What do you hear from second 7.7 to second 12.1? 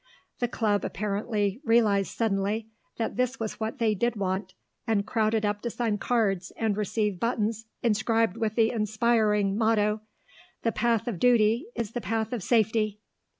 inscribed with the inspiring motto: "The Path of Duty is the